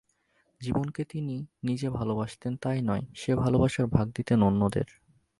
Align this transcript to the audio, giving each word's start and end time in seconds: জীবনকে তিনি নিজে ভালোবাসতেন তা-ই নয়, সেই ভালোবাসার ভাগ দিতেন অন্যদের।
জীবনকে 0.61 1.03
তিনি 1.03 1.35
নিজে 1.63 1.89
ভালোবাসতেন 1.89 2.53
তা-ই 2.55 2.81
নয়, 2.81 3.03
সেই 3.15 3.35
ভালোবাসার 3.35 3.87
ভাগ 3.87 4.07
দিতেন 4.15 4.39
অন্যদের। 4.43 4.87